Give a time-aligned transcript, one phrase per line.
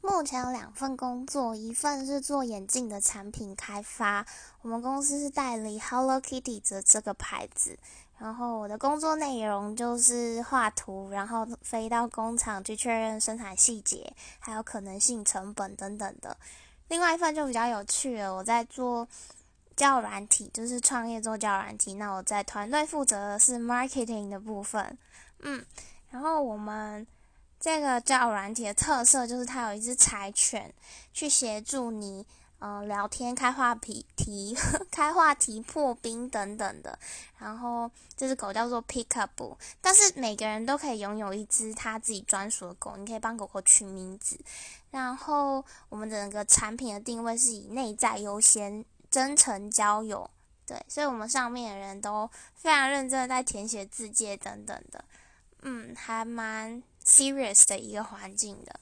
[0.00, 4.24] 目前有两份工作，一份是做眼镜的产品开发，
[4.62, 7.78] 我们公司是代理 Hello Kitty 的这个牌子。
[8.18, 16.36] 然后我的工作内容就是画图，然后飞到工厂去确认生产细节，还有可能性成本等等的。
[16.88, 19.06] 另外一份就比较有趣了，我在做
[19.76, 21.94] 教软体，就是创业做教软体。
[21.94, 24.98] 那我在团队负责的是 marketing 的部分，
[25.40, 25.64] 嗯，
[26.10, 27.06] 然后我们
[27.60, 30.72] 这个叫软体的特色就是它有一只柴犬，
[31.12, 32.26] 去协助你。
[32.60, 34.52] 嗯，聊天、开话题、题、
[34.90, 36.98] 开话题、破冰等等的。
[37.38, 44.36] 然后这只狗叫做 Pickup，但是每个人都可以拥有一只他自己专属的狗，你可以帮狗狗取名字。
[44.90, 50.28] 然后我们整个产品的定位是以内在优先、真诚交友。
[50.66, 55.04] 对，所以我们上面的人都非常认真的在填写字界等等的。
[55.62, 58.78] 嗯，还蛮 serious 的一个环境的。